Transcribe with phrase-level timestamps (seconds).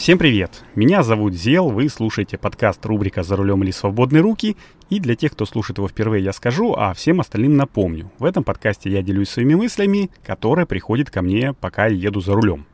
[0.00, 0.64] Всем привет!
[0.74, 4.56] Меня зовут Зел, вы слушаете подкаст рубрика «За рулем или свободные руки».
[4.88, 8.10] И для тех, кто слушает его впервые, я скажу, а всем остальным напомню.
[8.18, 12.32] В этом подкасте я делюсь своими мыслями, которые приходят ко мне, пока я еду за
[12.32, 12.64] рулем.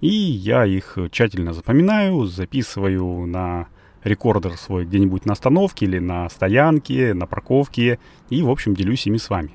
[0.00, 3.66] И я их тщательно запоминаю, записываю на
[4.04, 7.98] рекордер свой где-нибудь на остановке или на стоянке, на парковке,
[8.30, 9.50] и, в общем, делюсь ими с вами.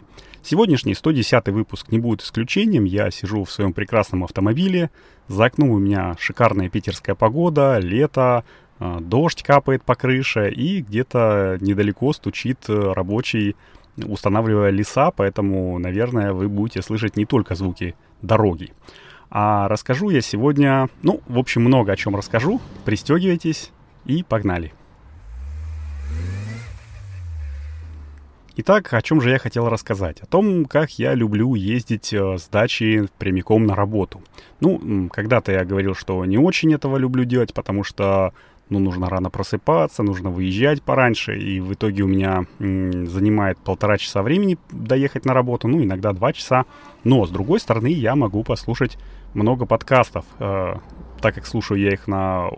[0.45, 2.83] Сегодняшний 110 выпуск не будет исключением.
[2.83, 4.91] Я сижу в своем прекрасном автомобиле.
[5.29, 8.43] За окном у меня шикарная питерская погода, лето,
[8.77, 13.55] а, дождь капает по крыше, и где-то недалеко стучит э, рабочий,
[13.95, 18.73] устанавливая леса, поэтому, наверное, вы будете слышать не только звуки дороги.
[19.29, 22.59] А расскажу я сегодня, ну, в общем, много о чем расскажу.
[22.83, 23.71] Пристегивайтесь
[24.03, 24.73] и погнали.
[28.55, 30.21] Итак, о чем же я хотел рассказать?
[30.21, 34.21] О том, как я люблю ездить э, с дачи прямиком на работу.
[34.59, 38.31] Ну, когда-то я говорил, что не очень этого люблю делать, потому что
[38.69, 43.97] ну, нужно рано просыпаться, нужно выезжать пораньше, и в итоге у меня м, занимает полтора
[43.97, 46.65] часа времени доехать на работу, ну, иногда два часа.
[47.03, 48.99] Но, с другой стороны, я могу послушать
[49.33, 50.75] много подкастов, э,
[51.21, 52.49] так как слушаю я их на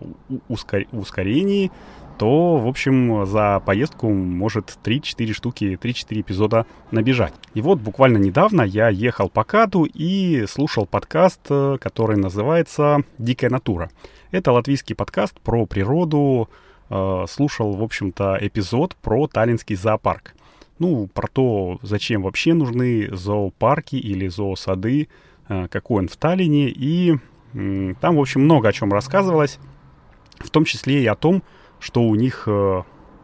[0.50, 1.70] ускор- ускорении,
[2.18, 7.34] то, в общем, за поездку может 3-4 штуки, 3-4 эпизода набежать.
[7.54, 13.50] И вот буквально недавно я ехал по Каду и слушал подкаст, э, который называется «Дикая
[13.50, 13.90] натура».
[14.30, 16.48] Это латвийский подкаст про природу.
[16.88, 20.34] Э, слушал, в общем-то, эпизод про Таллинский зоопарк.
[20.78, 25.08] Ну, про то, зачем вообще нужны зоопарки или зоосады,
[25.48, 26.68] э, какой он в Таллине.
[26.68, 27.16] И
[27.52, 29.58] там, в общем, много о чем рассказывалось,
[30.40, 31.42] в том числе и о том,
[31.78, 32.82] что у них э,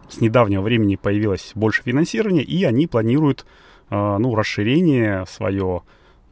[0.08, 3.46] с недавнего времени появилось больше финансирования, и они планируют
[3.90, 5.82] э, ну, расширение свое.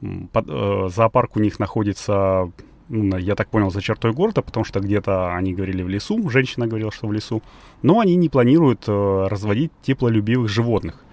[0.03, 2.53] Э, зоопарк у них находится,
[2.89, 6.67] ну, я так понял, за чертой города, потому что где-то они говорили в лесу, женщина
[6.67, 7.43] говорила, что в лесу.
[7.83, 11.05] Но они не планируют разводить теплолюбивых животных.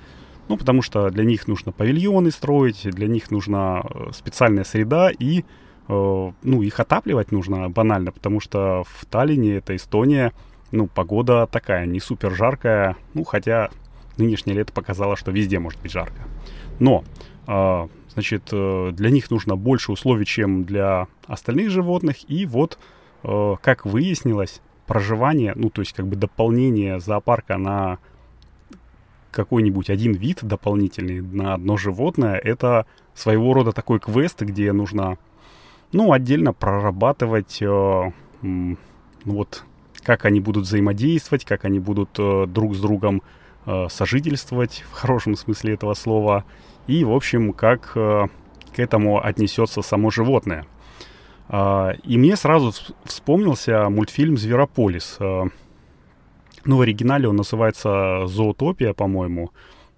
[0.50, 5.44] Ну, потому что для них нужно павильоны строить, для них нужна специальная среда, и
[5.90, 10.32] ну, их отапливать нужно банально, потому что в Таллине, это Эстония,
[10.72, 13.70] ну, погода такая, не супер жаркая, ну, хотя
[14.18, 16.22] нынешнее лето показало, что везде может быть жарко.
[16.80, 17.04] Но,
[17.48, 22.78] э, значит, э, для них нужно больше условий, чем для остальных животных, и вот,
[23.24, 28.00] э, как выяснилось, проживание, ну, то есть как бы дополнение зоопарка на
[29.32, 35.18] какой-нибудь один вид дополнительный на одно животное, это своего рода такой квест, где нужно,
[35.92, 38.12] ну, отдельно прорабатывать, э,
[38.42, 38.78] ну,
[39.26, 39.64] вот,
[40.08, 43.22] как они будут взаимодействовать, как они будут э, друг с другом
[43.66, 46.46] э, сожительствовать в хорошем смысле этого слова,
[46.88, 48.28] и, в общем, как э,
[48.74, 50.66] к этому отнесется само животное.
[51.50, 52.74] Э, и мне сразу
[53.04, 55.18] вспомнился мультфильм «Зверополис».
[55.20, 55.44] Э,
[56.64, 59.52] ну, в оригинале он называется «Зоотопия», по-моему.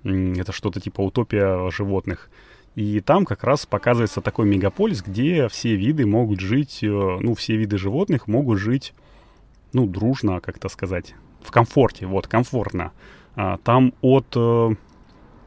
[0.03, 2.31] Это что-то типа «Утопия животных».
[2.73, 7.57] И там как раз показывается такой мегаполис, где все виды могут жить, э, ну, все
[7.57, 8.95] виды животных могут жить
[9.73, 12.91] ну, дружно, как это сказать, в комфорте, вот, комфортно.
[13.35, 14.69] А, там от э,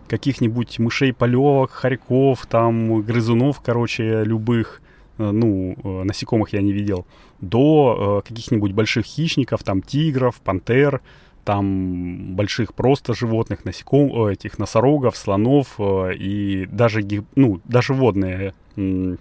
[0.09, 4.81] каких-нибудь мышей полевок, хорьков, там грызунов, короче, любых,
[5.19, 7.07] э, ну, э, насекомых я не видел,
[7.41, 11.03] до э, каких-нибудь больших хищников, там тигров, пантер,
[11.45, 17.03] там больших просто животных, насеком, этих носорогов, слонов э, и даже,
[17.35, 19.17] ну, даже водные э,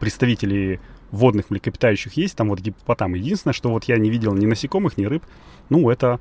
[0.00, 0.80] представители
[1.10, 3.14] водных млекопитающих есть, там вот гипопотам.
[3.14, 5.22] Единственное, что вот я не видел ни насекомых, ни рыб,
[5.68, 6.20] ну, это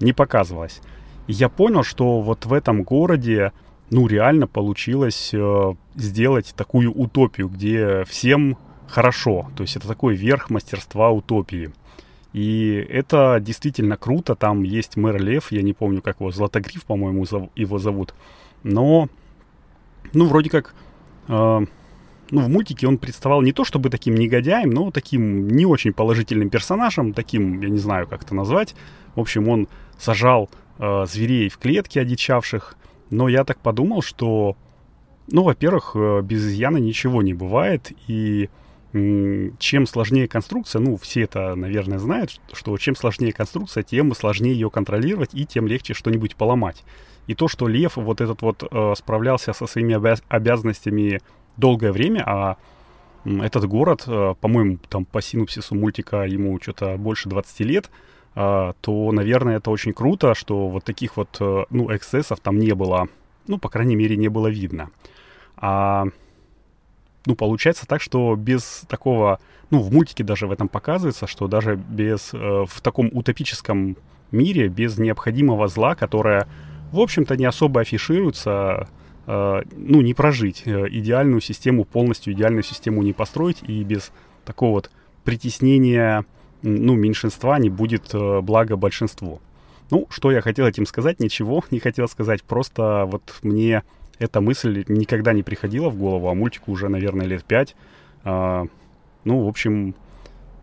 [0.00, 0.80] не показывалось.
[1.26, 3.52] И я понял, что вот в этом городе,
[3.90, 9.50] ну, реально получилось э, сделать такую утопию, где всем хорошо.
[9.56, 11.72] То есть это такой верх мастерства утопии.
[12.32, 14.34] И это действительно круто.
[14.34, 18.14] Там есть мэр Лев, я не помню, как его, Златогриф, по-моему, его зовут.
[18.62, 19.08] Но,
[20.12, 20.74] ну, вроде как...
[21.28, 21.64] Э,
[22.30, 26.50] ну, в мультике он представал не то чтобы таким негодяем, но таким не очень положительным
[26.50, 28.74] персонажем, таким, я не знаю, как это назвать.
[29.14, 29.68] В общем, он
[29.98, 32.76] сажал э, зверей в клетки одичавших,
[33.10, 34.56] но я так подумал, что,
[35.28, 38.50] ну, во-первых, э, без изъяна ничего не бывает, и
[38.92, 44.52] э, чем сложнее конструкция, ну, все это, наверное, знают, что чем сложнее конструкция, тем сложнее
[44.52, 46.82] ее контролировать, и тем легче что-нибудь поломать.
[47.26, 51.20] И то, что Лев вот этот вот э, справлялся со своими обяз- обязанностями
[51.56, 52.56] долгое время, а
[53.24, 57.90] этот город, э, по-моему, там по синопсису мультика ему что-то больше 20 лет,
[58.34, 62.74] а, то, наверное, это очень круто, что вот таких вот, э, ну, эксцессов там не
[62.74, 63.08] было,
[63.46, 64.90] ну, по крайней мере, не было видно.
[65.56, 66.04] А
[67.24, 71.76] ну, получается так, что без такого, ну, в мультике даже в этом показывается, что даже
[71.76, 73.96] без, э, в таком утопическом
[74.30, 76.46] мире, без необходимого зла, которое,
[76.92, 78.88] в общем-то, не особо афишируется,
[79.26, 84.12] ну, не прожить, э, идеальную систему, полностью идеальную систему не построить, и без
[84.44, 84.90] такого вот
[85.24, 86.24] притеснения,
[86.62, 89.40] ну, меньшинства не будет э, блага большинству.
[89.90, 91.20] Ну, что я хотел этим сказать?
[91.20, 93.82] Ничего не хотел сказать, просто вот мне
[94.18, 97.76] эта мысль никогда не приходила в голову, а мультику уже, наверное, лет пять.
[98.24, 98.66] А,
[99.24, 99.94] ну, в общем,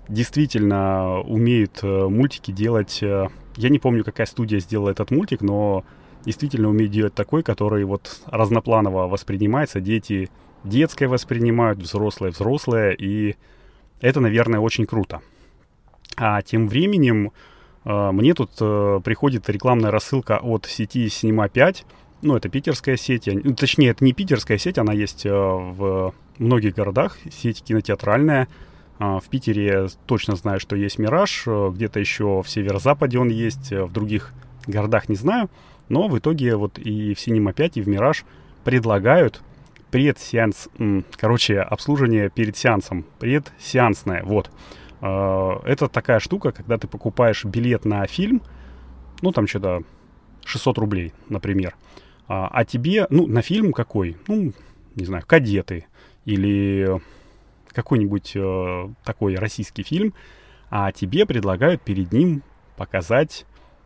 [0.07, 3.03] действительно умеют э, мультики делать...
[3.03, 3.27] Э,
[3.57, 5.83] я не помню, какая студия сделала этот мультик, но
[6.25, 9.79] действительно умеют делать такой, который вот разнопланово воспринимается.
[9.79, 10.29] Дети
[10.63, 13.35] детское воспринимают, взрослые взрослые, и
[14.01, 15.21] это, наверное, очень круто.
[16.15, 17.31] А тем временем
[17.85, 18.51] э, мне тут
[19.03, 21.85] приходит рекламная рассылка от сети Cinema 5,
[22.23, 26.73] ну, это питерская сеть, ну, точнее, это не питерская сеть, она есть э, в многих
[26.73, 28.47] городах, сеть кинотеатральная.
[28.99, 33.71] Э, в Питере точно знаю, что есть «Мираж», э, где-то еще в северо-западе он есть,
[33.71, 34.31] в других
[34.65, 35.49] городах не знаю,
[35.93, 38.25] но в итоге вот и в «Синема 5», и в «Мираж»
[38.63, 39.41] предлагают
[39.91, 40.67] предсеанс,
[41.17, 44.49] короче, обслуживание перед сеансом, предсеансное, вот.
[44.99, 48.41] Это такая штука, когда ты покупаешь билет на фильм,
[49.21, 49.83] ну, там что-то
[50.45, 51.75] 600 рублей, например,
[52.27, 54.17] а, а тебе, ну, на фильм какой?
[54.27, 54.53] Ну,
[54.95, 55.85] не знаю, «Кадеты»
[56.25, 57.01] или
[57.67, 60.13] какой-нибудь э, такой российский фильм,
[60.71, 62.41] а тебе предлагают перед ним
[62.77, 63.45] показать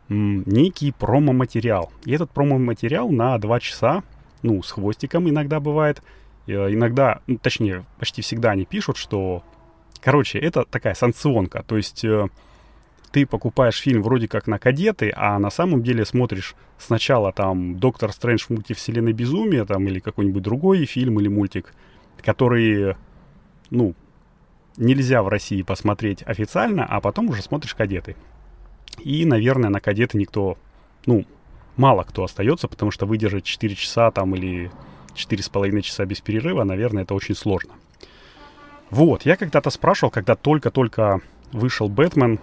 [0.10, 1.92] некий промо-материал.
[2.06, 4.04] И этот промо-материал на 2 часа,
[4.42, 6.02] ну, с хвостиком иногда бывает,
[6.48, 9.44] э, иногда, ну, точнее, почти всегда они пишут, что,
[10.02, 12.04] короче, это такая санкционка, то есть...
[12.06, 12.28] Э,
[13.12, 18.12] ты покупаешь фильм вроде как на кадеты, а на самом деле смотришь сначала там «Доктор
[18.12, 21.74] Стрэндж в мультивселенной безумия» там, или какой-нибудь другой фильм или мультик,
[22.22, 22.96] который,
[23.70, 23.96] ну,
[24.78, 28.16] нельзя в России посмотреть официально, а потом уже смотришь «Кадеты».
[29.00, 30.58] И, наверное, на «Кадеты» никто,
[31.06, 31.26] ну,
[31.76, 34.72] мало кто остается, потому что выдержать 4 часа там или
[35.16, 37.74] 4,5 часа без перерыва, наверное, это очень сложно.
[38.90, 41.22] Вот, я когда-то спрашивал, когда только-только
[41.52, 42.40] вышел «Бэтмен»,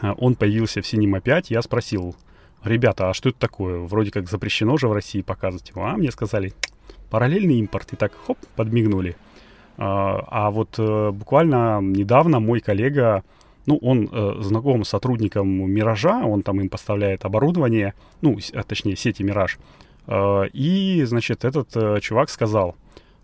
[0.00, 2.16] а, он появился в Cinema 5, я спросил,
[2.62, 3.80] ребята, а что это такое?
[3.80, 5.84] Вроде как запрещено же в России показывать его.
[5.86, 6.54] А мне сказали,
[7.10, 7.92] параллельный импорт.
[7.92, 9.16] И так, хоп, подмигнули.
[9.76, 13.22] А, а вот э, буквально недавно мой коллега,
[13.66, 18.96] ну, он э, знаком с сотрудником Миража, он там им поставляет оборудование, ну, а, точнее,
[18.96, 19.58] сети Мираж.
[20.06, 22.76] Э, и, значит, этот э, чувак сказал,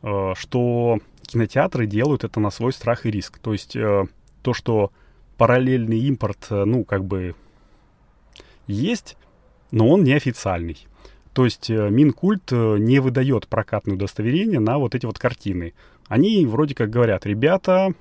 [0.02, 3.38] э, что кинотеатры делают это на свой страх и риск.
[3.38, 4.06] То есть э,
[4.42, 4.90] то, что
[5.37, 7.34] параллельный импорт, э, ну, как бы
[8.66, 9.16] есть,
[9.70, 10.87] но он неофициальный.
[11.32, 15.75] То есть э, Минкульт э, не выдает прокатное удостоверение на вот эти вот картины.
[16.08, 17.94] Они вроде как говорят, ребята,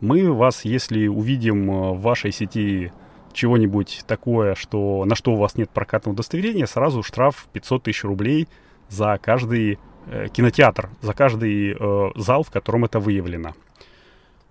[0.00, 2.92] мы вас, если увидим в вашей сети
[3.32, 8.48] чего-нибудь такое, что, на что у вас нет прокатного удостоверения, сразу штраф 500 тысяч рублей
[8.88, 13.54] за каждый э, кинотеатр, за каждый э, зал, в котором это выявлено.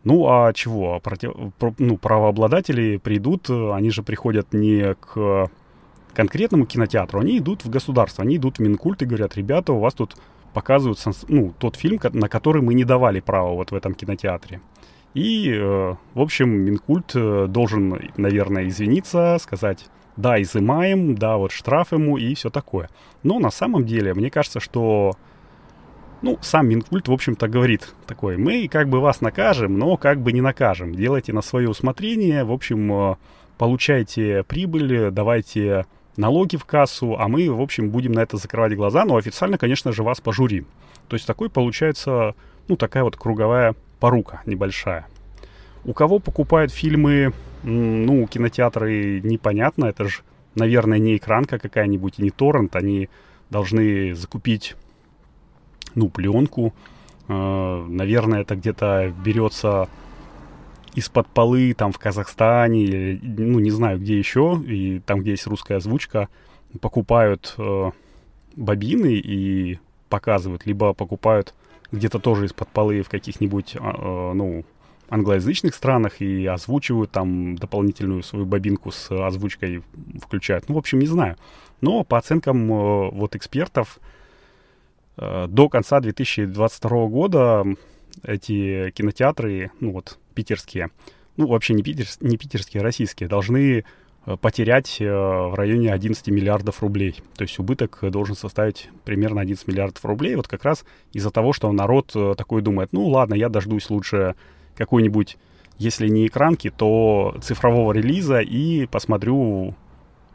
[0.04, 1.00] Ну, а чего?
[1.02, 1.34] Против...
[1.80, 5.50] Ну, правообладатели придут, они же приходят не к
[6.14, 9.94] конкретному кинотеатру, они идут в государство, они идут в Минкульт и говорят, ребята, у вас
[9.94, 10.16] тут
[10.54, 10.98] показывают
[11.28, 14.62] ну, тот фильм, на который мы не давали права вот в этом кинотеатре.
[15.18, 21.92] И, э, в общем, Минкульт э, должен, наверное, извиниться, сказать, да, изымаем, да, вот штраф
[21.92, 22.88] ему и все такое.
[23.24, 25.14] Но на самом деле, мне кажется, что
[26.22, 30.32] ну, сам Минкульт, в общем-то, говорит такой, мы как бы вас накажем, но как бы
[30.32, 30.94] не накажем.
[30.94, 33.16] Делайте на свое усмотрение, в общем, э,
[33.58, 39.04] получайте прибыль, давайте налоги в кассу, а мы, в общем, будем на это закрывать глаза,
[39.04, 40.68] но официально, конечно же, вас пожурим.
[41.08, 42.36] То есть такой получается,
[42.68, 45.08] ну, такая вот круговая порука небольшая.
[45.86, 50.22] У кого покупают фильмы, ну, кинотеатры, непонятно, это же,
[50.56, 53.10] наверное, не экранка какая-нибудь, и не торрент, они
[53.50, 54.76] должны закупить
[55.96, 56.74] ну, пленку.
[57.28, 59.88] Э, наверное, это где-то берется
[60.94, 65.48] из-под полы, там, в Казахстане, или, ну, не знаю, где еще, и там, где есть
[65.48, 66.28] русская озвучка,
[66.82, 67.92] покупают э,
[68.56, 71.54] бобины и показывают, либо покупают
[71.92, 74.66] где-то тоже из-под полы в каких-нибудь, э, э, ну,
[75.10, 79.84] англоязычных странах и озвучивают там дополнительную свою бобинку с озвучкой
[80.22, 80.68] включают.
[80.68, 81.38] Ну, в общем, не знаю.
[81.80, 84.00] Но по оценкам э, вот экспертов,
[85.18, 87.66] Э, до конца 2022 года
[88.24, 90.90] эти кинотеатры, ну вот, питерские,
[91.38, 93.84] ну, вообще не, питер, не питерские, а российские, должны
[94.42, 97.16] потерять в районе 11 миллиардов рублей.
[97.36, 100.36] То есть убыток должен составить примерно 11 миллиардов рублей.
[100.36, 104.36] Вот как раз из-за того, что народ такой думает, ну ладно, я дождусь лучше
[104.76, 105.38] какой-нибудь,
[105.78, 109.76] если не экранки, то цифрового релиза и посмотрю,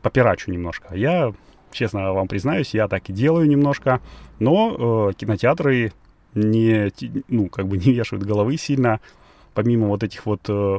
[0.03, 0.89] попирачу немножко.
[0.91, 1.33] А я,
[1.71, 4.01] честно вам признаюсь, я так и делаю немножко,
[4.39, 5.93] но э, кинотеатры
[6.35, 6.93] не,
[7.29, 9.01] ну, как бы не вешают головы сильно.
[9.55, 10.79] Помимо вот этих вот э,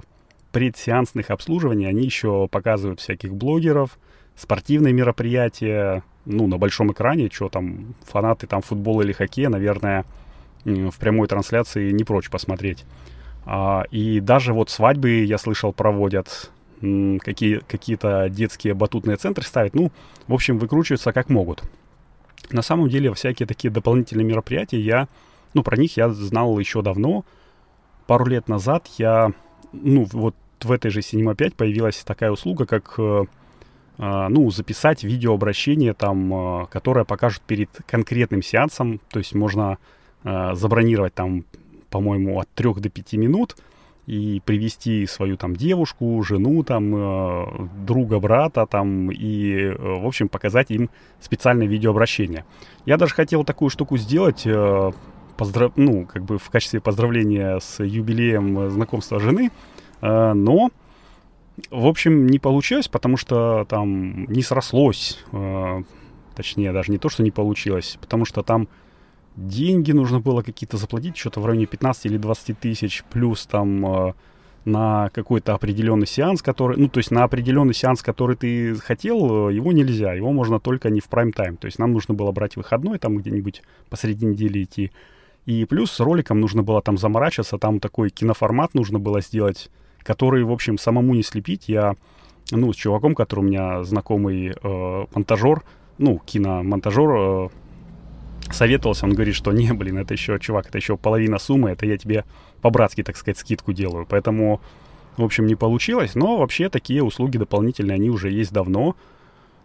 [0.54, 3.98] предсеансных обслуживаний, они еще показывают всяких блогеров,
[4.36, 10.06] спортивные мероприятия, ну, на большом экране, что там, фанаты там футбола или хоккея, наверное,
[10.64, 12.86] в прямой трансляции не прочь посмотреть.
[13.46, 19.74] А, и даже вот свадьбы, я слышал, проводят, какие, какие-то детские батутные центры ставят.
[19.74, 19.92] Ну,
[20.28, 21.64] в общем, выкручиваются как могут.
[22.52, 25.08] На самом деле, всякие такие дополнительные мероприятия, я,
[25.56, 27.26] ну, про них я знал еще давно.
[28.06, 29.32] Пару лет назад я,
[29.72, 33.26] ну, вот в этой же Cinema 5 появилась такая услуга, как, э,
[33.98, 39.00] э, ну, записать видеообращение там, э, которое покажут перед конкретным сеансом.
[39.10, 39.78] То есть можно
[40.24, 41.46] э, забронировать там
[41.94, 43.56] по-моему, от 3 до 5 минут
[44.08, 50.90] и привести свою там девушку, жену, там, друга, брата, там, и, в общем, показать им
[51.22, 52.46] специальное видеообращение.
[52.88, 54.48] Я даже хотел такую штуку сделать,
[55.38, 55.74] поздрав...
[55.76, 59.52] ну, как бы в качестве поздравления с юбилеем знакомства жены,
[60.04, 60.70] но,
[61.70, 65.84] в общем, не получилось, потому что там не срослось, э,
[66.36, 68.68] точнее, даже не то, что не получилось, потому что там
[69.36, 74.14] деньги нужно было какие-то заплатить, что-то в районе 15 или 20 тысяч, плюс там э,
[74.66, 79.54] на какой-то определенный сеанс, который, ну, то есть на определенный сеанс, который ты хотел, э,
[79.54, 82.98] его нельзя, его можно только не в прайм-тайм, то есть нам нужно было брать выходной,
[83.00, 84.92] там где-нибудь посреди недели идти,
[85.46, 89.70] и плюс с роликом нужно было там заморачиваться, там такой киноформат нужно было сделать,
[90.04, 91.96] который, в общем, самому не слепить, я,
[92.52, 95.64] ну, с чуваком, который у меня знакомый э, монтажер,
[95.98, 97.50] ну, киномонтажер, э,
[98.52, 101.98] советовался, он говорит, что не, блин, это еще, чувак, это еще половина суммы, это я
[101.98, 102.26] тебе
[102.62, 104.06] по-братски, так сказать, скидку делаю.
[104.08, 104.62] Поэтому,
[105.18, 108.96] в общем, не получилось, но вообще такие услуги дополнительные, они уже есть давно.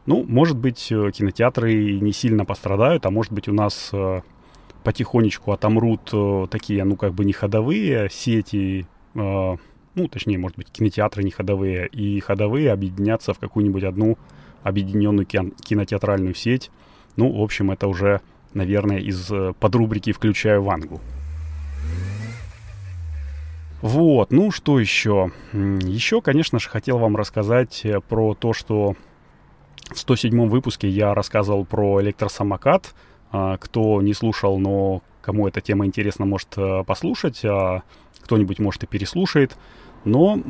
[0.06, 4.20] Ну, может быть, э, кинотеатры не сильно пострадают, а может быть, у нас э,
[4.82, 9.56] потихонечку отомрут э, такие, ну, как бы не ходовые сети, э,
[9.98, 14.16] ну, точнее, может быть, кинотеатры не ходовые, и ходовые объединятся в какую-нибудь одну
[14.62, 16.70] объединенную кинотеатральную сеть.
[17.16, 18.20] Ну, в общем, это уже
[18.54, 21.00] наверное, из э, подрубрики «Включаю Вангу».
[23.80, 25.30] Вот, ну что еще?
[25.52, 28.96] Еще, конечно же, хотел вам рассказать э, про то, что
[29.84, 32.94] в 107-м выпуске я рассказывал про электросамокат.
[33.30, 37.82] А, кто не слушал, но кому эта тема интересна, может э, послушать, а
[38.20, 39.56] кто-нибудь, может, и переслушает.
[40.04, 40.40] Но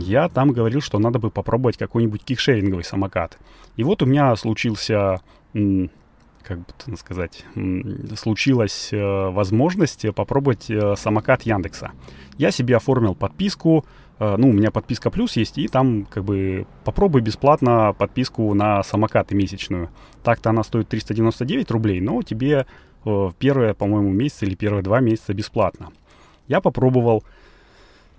[0.00, 3.38] я там говорил, что надо бы попробовать какой-нибудь кикшеринговый самокат.
[3.76, 5.20] И вот у меня случился
[6.46, 7.44] как бы это сказать,
[8.16, 11.90] случилась э, возможность попробовать э, самокат Яндекса.
[12.38, 13.84] Я себе оформил подписку,
[14.20, 18.84] э, ну, у меня подписка плюс есть, и там как бы попробуй бесплатно подписку на
[18.84, 19.90] самокаты месячную.
[20.22, 22.66] Так-то она стоит 399 рублей, но тебе
[23.04, 25.90] в первые, по-моему, месяц или первые два месяца бесплатно.
[26.48, 27.24] Я попробовал,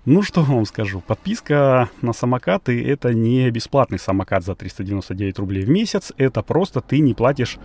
[0.08, 1.02] ну, что вам скажу.
[1.06, 6.12] Подписка на самокаты— это не бесплатный самокат за 399 рублей в месяц.
[6.16, 7.58] Это просто ты не платишь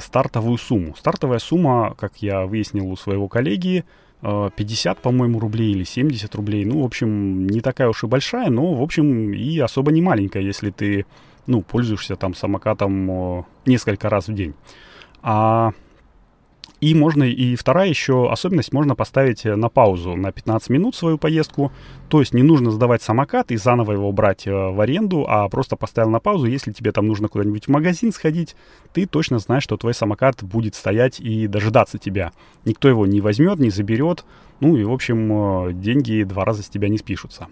[0.00, 0.94] стартовую сумму.
[0.96, 3.84] Стартовая сумма, как я выяснил у своего коллеги,
[4.22, 6.64] 50, э, по-моему, рублей или 70 рублей.
[6.64, 10.44] Ну, в общем, не такая уж и большая, но, в общем, и особо не маленькая,
[10.44, 11.06] если ты,
[11.48, 14.54] ну, пользуешься там самокатом э, несколько раз в день.
[15.22, 15.72] А
[16.84, 21.16] и можно, и вторая еще особенность, можно поставить э, на паузу на 15 минут свою
[21.16, 21.72] поездку.
[22.10, 25.76] То есть не нужно сдавать самокат и заново его брать э, в аренду, а просто
[25.76, 26.44] поставил на паузу.
[26.44, 28.54] Если тебе там нужно куда-нибудь в магазин сходить,
[28.92, 32.32] ты точно знаешь, что твой самокат будет стоять и дожидаться тебя.
[32.66, 34.26] Никто его не возьмет, не заберет.
[34.60, 37.48] Ну и, в общем, э, деньги два раза с тебя не спишутся.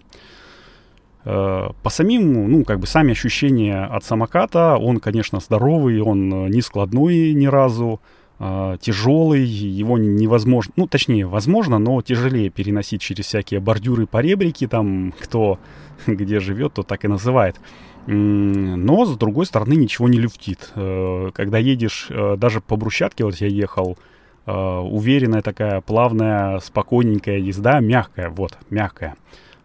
[1.23, 7.33] По самим, ну, как бы сами ощущения от самоката, он, конечно, здоровый, он не складной
[7.33, 8.01] ни разу.
[8.39, 15.13] А, тяжелый, его невозможно, ну, точнее, возможно, но тяжелее переносить через всякие бордюры, поребрики, там,
[15.19, 15.59] кто
[16.07, 17.59] где живет, то так и называет.
[18.05, 20.71] Но, с другой стороны, ничего не люфтит.
[20.75, 23.97] Э, когда едешь э, даже по брусчатке, вот я ехал,
[24.45, 29.15] э, уверенная такая, плавная, спокойненькая езда, мягкая, вот, мягкая.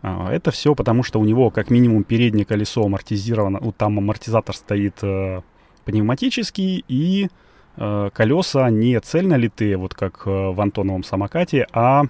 [0.02, 4.94] Это все потому, что у него как минимум переднее колесо амортизировано, вот там амортизатор стоит
[5.84, 7.28] пневматический, и Э,
[8.12, 12.04] колеса не цельно литые, вот как э, в Антоновом самокате, а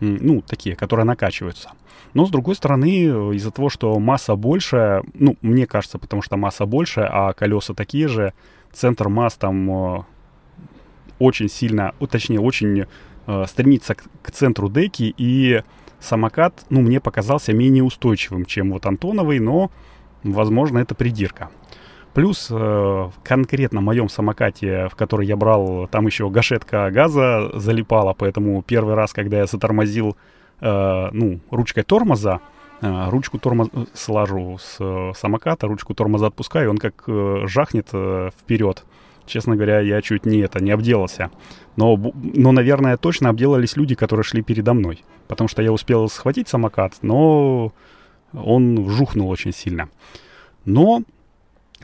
[0.00, 1.70] ну, такие, которые накачиваются.
[2.14, 6.66] Но, с другой стороны, из-за того, что масса больше, ну, мне кажется, потому что масса
[6.66, 8.32] больше, а колеса такие же,
[8.72, 10.02] центр масс там э,
[11.18, 12.86] очень сильно, точнее, очень
[13.26, 15.62] э, стремится к, к центру деки, и
[16.00, 19.70] самокат, ну, мне показался менее устойчивым, чем вот Антоновый, но,
[20.22, 21.50] возможно, это придирка.
[22.14, 28.12] Плюс э, конкретно в моем самокате, в который я брал, там еще гашетка газа залипала,
[28.12, 30.16] поэтому первый раз, когда я затормозил,
[30.60, 32.40] э, ну, ручкой тормоза,
[32.82, 38.30] э, ручку тормоза слажу с э, самоката, ручку тормоза отпускаю, он как э, жахнет э,
[38.38, 38.84] вперед.
[39.24, 41.30] Честно говоря, я чуть не это, не обделался.
[41.76, 45.04] Но, но, наверное, точно обделались люди, которые шли передо мной.
[45.28, 47.72] Потому что я успел схватить самокат, но
[48.34, 49.88] он вжухнул очень сильно.
[50.64, 51.02] Но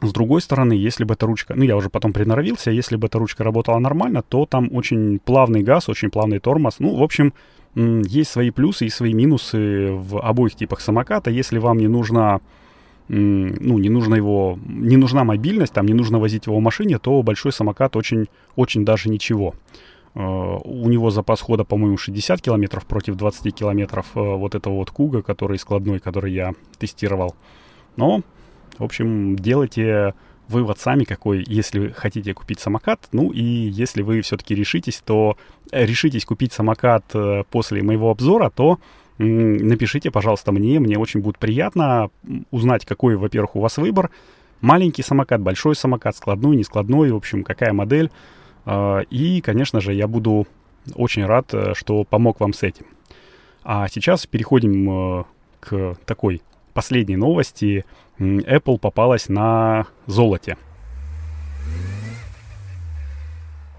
[0.01, 3.19] с другой стороны, если бы эта ручка, ну я уже потом приноровился, если бы эта
[3.19, 6.77] ручка работала нормально, то там очень плавный газ, очень плавный тормоз.
[6.79, 7.33] Ну, в общем,
[7.75, 11.31] есть свои плюсы и свои минусы в обоих типах самоката.
[11.31, 12.41] Если вам не нужно,
[13.09, 17.23] ну, не нужно его, не нужна мобильность, там не нужно возить его в машине, то
[17.23, 18.27] большой самокат очень,
[18.57, 19.55] очень даже ничего.
[20.15, 20.21] Э,
[20.65, 25.23] у него запас хода, по-моему, 60 километров против 20 километров э, вот этого вот Куга,
[25.23, 27.35] который складной, который я тестировал.
[27.97, 28.23] Но
[28.79, 30.15] в общем, делайте
[30.49, 33.09] вывод сами какой, если вы хотите купить самокат.
[33.13, 35.37] Ну и если вы все-таки решитесь, то
[35.71, 38.79] э, решитесь купить самокат э, после моего обзора, то
[39.19, 40.79] напишите, пожалуйста, мне.
[40.79, 42.09] Мне очень будет приятно
[42.53, 44.11] узнать, какой, во-первых, у вас выбор.
[44.61, 48.11] Маленький самокат, большой самокат, складной, не складной, в общем, какая модель.
[48.65, 50.47] Э, и, конечно же, я буду
[50.95, 52.87] очень рад, что помог вам с этим.
[53.65, 55.27] А сейчас переходим
[55.61, 56.41] к такой
[56.79, 57.85] последней новости.
[58.21, 60.57] Apple попалась на золоте.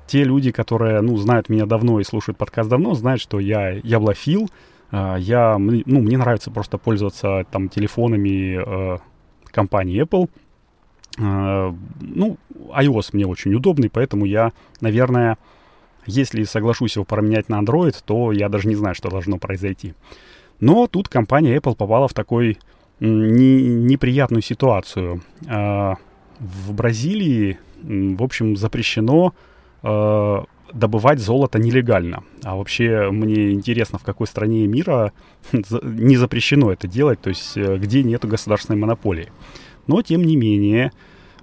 [0.05, 4.49] Те люди, которые, ну, знают меня давно и слушают подкаст давно, знают, что я яблофил.
[4.91, 8.97] А, я, ну, мне нравится просто пользоваться там телефонами э,
[9.45, 10.29] компании Apple.
[11.19, 14.51] Э, ну, iOS мне очень удобный, поэтому я,
[14.81, 15.37] наверное,
[16.05, 19.93] если соглашусь его променять на Android, то я даже не знаю, что должно произойти.
[20.59, 22.57] Но тут компания Apple попала в такой
[22.99, 25.21] не, неприятную ситуацию.
[25.47, 25.95] А,
[26.39, 29.33] в Бразилии, в общем, запрещено
[29.83, 32.23] а, добывать золото нелегально.
[32.43, 35.13] А вообще мне интересно, в какой стране мира
[35.51, 39.31] не запрещено это делать, то есть э, где нет государственной монополии.
[39.87, 40.91] Но, тем не менее,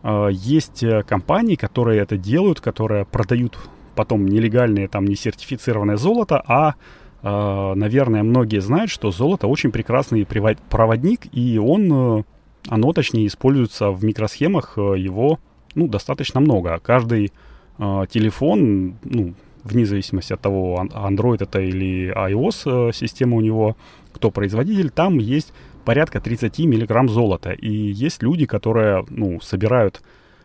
[0.02, 3.58] а, есть э, компании, которые это делают, которые продают
[3.94, 6.74] потом нелегальное, там, не сертифицированное золото, а а,
[7.22, 12.24] наверное, многие знают, что золото очень прекрасный проводник, и он, э,
[12.68, 15.38] оно точнее используется в микросхемах, э, его
[15.74, 16.78] ну, достаточно много.
[16.82, 17.32] Каждый
[17.78, 23.76] э, телефон, ну, вне зависимости от того, Android это или iOS система у него,
[24.12, 25.52] кто производитель, там есть
[25.84, 27.52] порядка 30 миллиграмм золота.
[27.52, 30.02] И есть люди, которые, ну, собирают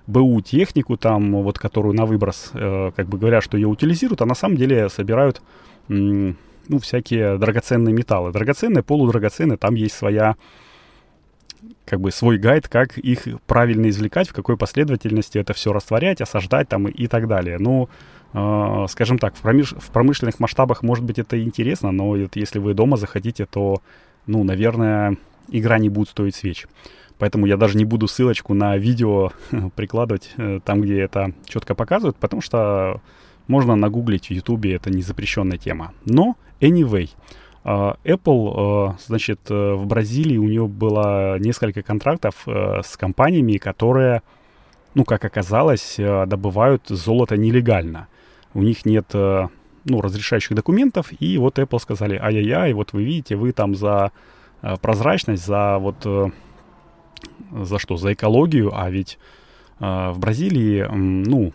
[0.07, 4.25] БУ технику там, вот, которую на выброс, э, как бы говорят, что ее утилизируют, а
[4.25, 5.41] на самом деле собирают
[6.71, 8.31] ну, всякие драгоценные металлы.
[8.31, 10.35] Драгоценные, полудрагоценные, там есть своя
[11.85, 16.69] как бы свой гайд, как их правильно извлекать, в какой последовательности это все растворять, осаждать
[16.69, 17.57] там и, и так далее.
[17.59, 17.89] Ну,
[18.33, 22.59] э, скажем так, в, промыш- в промышленных масштабах, может быть, это интересно, но вот если
[22.59, 23.81] вы дома захотите, то,
[24.25, 25.17] ну, наверное,
[25.49, 26.67] игра не будет стоить свеч.
[27.17, 29.33] Поэтому я даже не буду ссылочку на видео
[29.75, 33.01] прикладывать э, там, где это четко показывают, потому что
[33.47, 35.93] можно нагуглить в YouTube, это не запрещенная тема.
[36.05, 37.09] Но, anyway,
[37.63, 43.57] а, Apple, а, значит, э, в Бразилии у нее было несколько контрактов э, с компаниями,
[43.57, 44.23] которые,
[44.95, 48.07] ну, как оказалось, э, добывают золото нелегально.
[48.53, 53.53] У них нет, ну, разрешающих документов, и вот Apple сказали, ай-яй-яй, вот вы видите, вы
[53.53, 54.11] там за
[54.81, 56.05] прозрачность, за вот,
[57.51, 59.19] за что, за экологию, а ведь
[59.79, 61.53] в Бразилии, ну,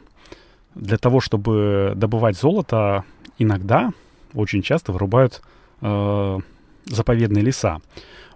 [0.77, 3.05] для того, чтобы добывать золото,
[3.39, 3.93] иногда,
[4.35, 5.43] очень часто вырубают
[5.81, 6.39] э,
[6.85, 7.81] заповедные леса.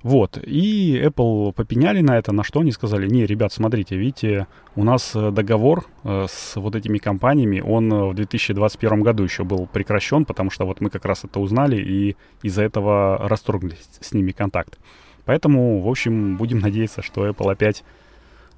[0.02, 4.82] Вот, и Apple попеняли на это, на что они сказали, не, ребят, смотрите, видите, у
[4.82, 9.66] нас э, договор э, с вот этими компаниями, он э, в 2021 году еще был
[9.66, 14.32] прекращен, потому что вот мы как раз это узнали и из-за этого расторгли с ними
[14.32, 14.78] контакт.
[15.26, 17.84] Поэтому, в общем, будем надеяться, что Apple опять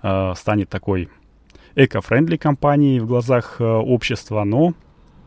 [0.05, 1.09] э, станет такой
[1.75, 4.75] эко-френдли компанией в глазах э, общества, но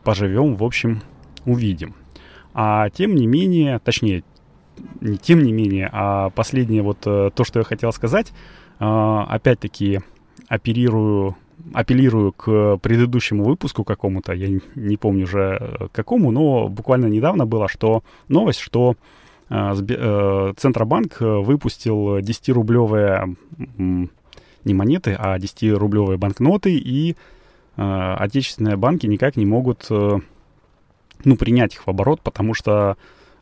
[0.04, 1.02] поживем, в общем,
[1.44, 1.94] увидим.
[2.54, 4.24] А тем не менее, точнее,
[5.00, 8.32] не тем не менее, а последнее вот э, то, что я хотел сказать,
[8.78, 10.00] э, опять-таки
[10.48, 11.36] оперирую
[11.72, 18.04] апеллирую к предыдущему выпуску какому-то, я не помню уже какому, но буквально недавно было, что
[18.28, 18.94] новость, что
[19.48, 23.36] Центробанк выпустил 10-рублевые
[24.66, 27.16] не монеты, а 10-рублевые банкноты, и
[27.76, 32.96] отечественные банки никак не могут ну, принять их в оборот, потому что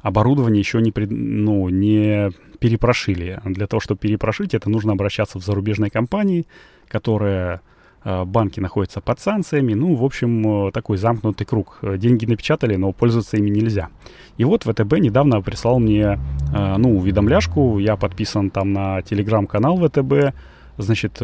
[0.05, 3.41] оборудование еще не, пред, ну, не перепрошили.
[3.45, 6.47] Для того, чтобы перепрошить, это нужно обращаться в зарубежные компании,
[6.89, 7.61] которые
[8.05, 9.73] э, банки находятся под санкциями.
[9.75, 11.79] Ну, в общем, э, такой замкнутый круг.
[11.83, 13.89] Деньги напечатали, но пользоваться ими нельзя.
[14.37, 16.19] И вот ВТБ недавно прислал мне,
[16.55, 17.79] э, ну, уведомляшку.
[17.79, 20.35] Я подписан там на телеграм-канал ВТБ.
[20.77, 21.15] Значит,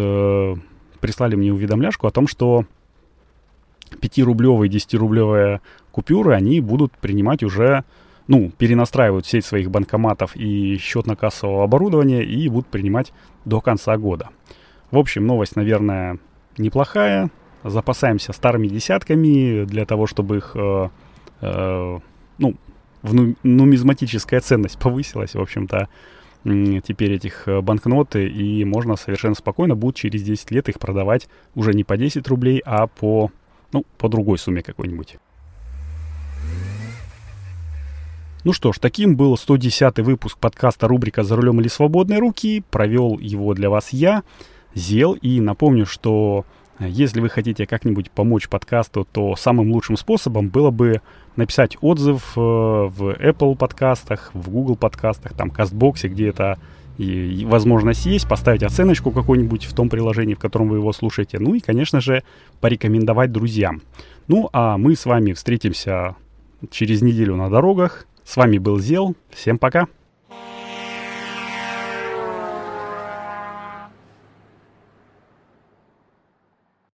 [1.01, 2.65] прислали мне уведомляшку о том, что
[3.91, 5.61] 5-рублевые, 10-рублевые
[5.91, 7.85] купюры они будут принимать уже
[8.29, 13.13] ну, перенастраивают сеть своих банкоматов и счетно-кассового оборудования и будут принимать
[13.45, 14.29] до конца года.
[14.93, 16.19] В общем, новость, наверное,
[16.57, 17.31] неплохая.
[17.65, 20.89] Запасаемся старыми десятками для того, чтобы их, э,
[21.41, 21.99] э,
[22.39, 22.57] ну,
[23.03, 25.89] в ну, нумизматическая ценность повысилась, в общем-то,
[26.45, 31.73] теперь этих э, банкноты, и можно совершенно спокойно будет через 10 лет их продавать уже
[31.75, 33.31] не по 10 рублей, а по,
[33.73, 35.19] ну, по другой сумме какой-нибудь.
[38.43, 42.65] Ну что ж, таким был 110 выпуск подкаста рубрика «За рулем или свободной руки».
[42.71, 44.23] Провел его для вас я,
[44.75, 45.13] Зел.
[45.13, 46.47] И напомню, что
[46.87, 51.03] если вы хотите как-нибудь помочь подкасту, то самым лучшим способом было бы
[51.37, 56.59] написать отзыв э, в Apple подкастах, в Google подкастах, там, Кастбоксе, где это
[56.99, 61.39] и возможность есть, поставить оценочку какую-нибудь в том приложении, в котором вы его слушаете.
[61.39, 62.23] Ну и, конечно же,
[62.61, 63.81] порекомендовать друзьям.
[64.29, 66.17] Ну а мы с вами встретимся
[66.71, 68.07] через неделю на дорогах.
[68.25, 69.15] С вами был Зел.
[69.31, 69.87] Всем пока.